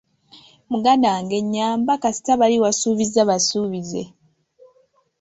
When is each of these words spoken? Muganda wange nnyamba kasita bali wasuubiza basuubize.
Muganda 0.71 1.07
wange 1.15 1.37
nnyamba 1.45 1.93
kasita 2.01 2.33
bali 2.39 2.57
wasuubiza 2.63 3.21
basuubize. 3.29 4.03